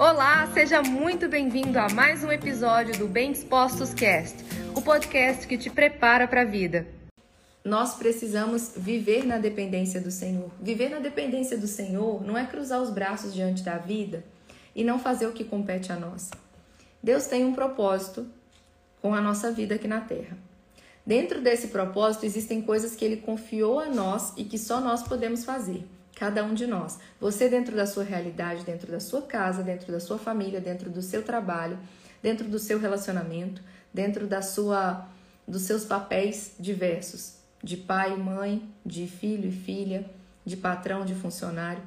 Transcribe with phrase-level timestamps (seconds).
[0.00, 4.34] Olá, seja muito bem-vindo a mais um episódio do Bem Dispostos Cast,
[4.74, 6.86] o podcast que te prepara para a vida.
[7.62, 10.50] Nós precisamos viver na dependência do Senhor.
[10.58, 14.24] Viver na dependência do Senhor não é cruzar os braços diante da vida
[14.74, 16.30] e não fazer o que compete a nós.
[17.02, 18.26] Deus tem um propósito
[19.02, 20.34] com a nossa vida aqui na Terra.
[21.04, 25.44] Dentro desse propósito existem coisas que ele confiou a nós e que só nós podemos
[25.44, 25.86] fazer
[26.20, 26.98] cada um de nós.
[27.18, 31.00] Você dentro da sua realidade, dentro da sua casa, dentro da sua família, dentro do
[31.00, 31.78] seu trabalho,
[32.22, 35.08] dentro do seu relacionamento, dentro da sua
[35.48, 40.04] dos seus papéis diversos, de pai e mãe, de filho e filha,
[40.44, 41.82] de patrão, de funcionário.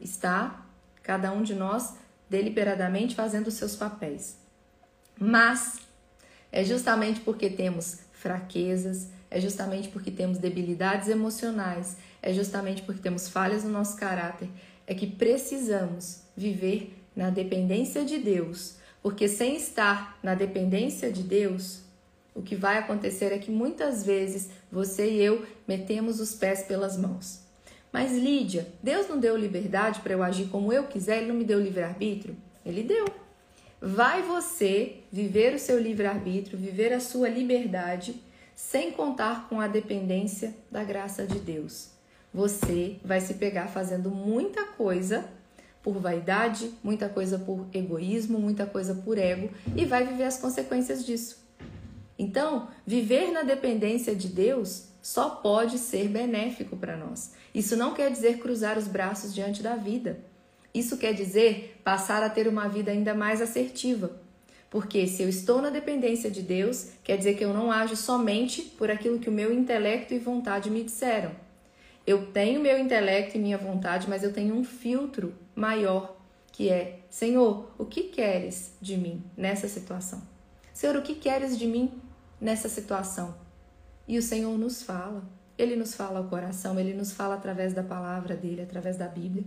[0.00, 0.66] Está
[1.00, 1.94] cada um de nós
[2.28, 4.36] deliberadamente fazendo os seus papéis.
[5.16, 5.78] Mas
[6.50, 13.28] é justamente porque temos fraquezas, é justamente porque temos debilidades emocionais, é justamente porque temos
[13.28, 14.48] falhas no nosso caráter,
[14.86, 18.76] é que precisamos viver na dependência de Deus.
[19.02, 21.80] Porque sem estar na dependência de Deus,
[22.34, 26.96] o que vai acontecer é que muitas vezes você e eu metemos os pés pelas
[26.96, 27.40] mãos.
[27.92, 31.44] Mas Lídia, Deus não deu liberdade para eu agir como eu quiser, Ele não me
[31.44, 32.36] deu livre-arbítrio?
[32.64, 33.06] Ele deu.
[33.80, 38.14] Vai você viver o seu livre-arbítrio, viver a sua liberdade
[38.58, 41.90] sem contar com a dependência da graça de Deus.
[42.34, 45.24] Você vai se pegar fazendo muita coisa
[45.80, 51.06] por vaidade, muita coisa por egoísmo, muita coisa por ego e vai viver as consequências
[51.06, 51.38] disso.
[52.18, 57.34] Então, viver na dependência de Deus só pode ser benéfico para nós.
[57.54, 60.18] Isso não quer dizer cruzar os braços diante da vida.
[60.74, 64.20] Isso quer dizer passar a ter uma vida ainda mais assertiva,
[64.70, 68.62] porque se eu estou na dependência de Deus, quer dizer que eu não ajo somente
[68.62, 71.30] por aquilo que o meu intelecto e vontade me disseram.
[72.06, 76.16] Eu tenho meu intelecto e minha vontade, mas eu tenho um filtro maior,
[76.52, 80.22] que é: Senhor, o que queres de mim nessa situação?
[80.72, 81.92] Senhor, o que queres de mim
[82.40, 83.34] nessa situação?
[84.06, 85.22] E o Senhor nos fala.
[85.56, 89.44] Ele nos fala ao coração, ele nos fala através da palavra dele, através da Bíblia.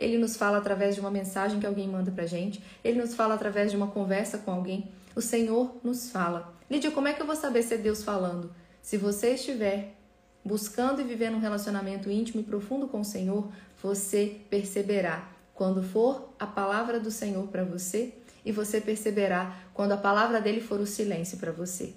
[0.00, 2.62] Ele nos fala através de uma mensagem que alguém manda pra gente.
[2.82, 4.90] Ele nos fala através de uma conversa com alguém.
[5.14, 6.54] O Senhor nos fala.
[6.70, 8.50] Lídia, como é que eu vou saber se é Deus falando?
[8.80, 9.94] Se você estiver
[10.42, 13.52] buscando e vivendo um relacionamento íntimo e profundo com o Senhor,
[13.82, 19.98] você perceberá quando for a palavra do Senhor para você e você perceberá quando a
[19.98, 21.92] palavra dele for o silêncio para você.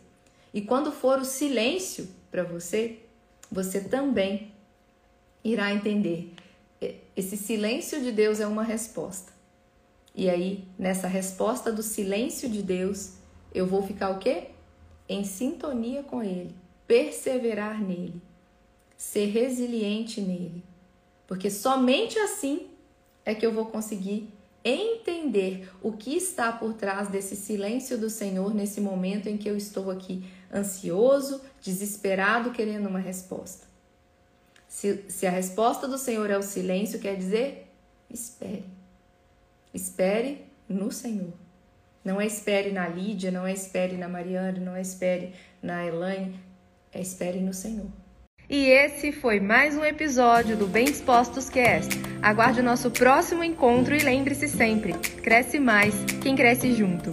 [0.53, 2.99] E quando for o silêncio para você,
[3.49, 4.51] você também
[5.41, 6.33] irá entender
[7.15, 9.31] esse silêncio de Deus é uma resposta.
[10.15, 13.13] E aí, nessa resposta do silêncio de Deus,
[13.53, 14.49] eu vou ficar o quê?
[15.07, 16.55] Em sintonia com Ele,
[16.87, 18.21] perseverar nele,
[18.97, 20.63] ser resiliente nele.
[21.27, 22.67] Porque somente assim
[23.25, 24.29] é que eu vou conseguir
[24.63, 29.57] entender o que está por trás desse silêncio do Senhor nesse momento em que eu
[29.57, 33.72] estou aqui ansioso, desesperado, querendo uma resposta.
[34.83, 37.69] Se, se a resposta do Senhor é o silêncio, quer dizer
[38.09, 38.65] espere.
[39.73, 41.31] Espere no Senhor.
[42.03, 46.37] Não é espere na Lídia, não é espere na Mariana, não é espere na Elaine,
[46.91, 47.87] é espere no Senhor.
[48.49, 51.93] E esse foi mais um episódio do Bem Dispostos Cast.
[52.21, 57.09] Aguarde o nosso próximo encontro e lembre-se sempre: cresce mais quem cresce junto.